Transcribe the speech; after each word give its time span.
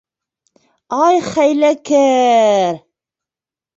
Ай, 1.01 1.21
хәйләкәр! 1.27 2.81